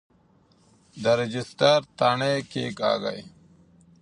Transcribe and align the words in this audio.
د 1.01 1.03
رجسټر 1.19 1.79
تڼۍ 1.97 2.37
کیکاږئ. 2.51 3.21